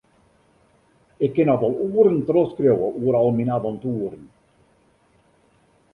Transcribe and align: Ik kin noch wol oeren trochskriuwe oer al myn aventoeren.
Ik 1.25 1.31
kin 1.35 1.47
noch 1.49 1.61
wol 1.63 1.75
oeren 1.97 2.19
trochskriuwe 2.27 2.87
oer 3.03 3.15
al 3.21 3.29
myn 3.37 3.53
aventoeren. 3.55 4.25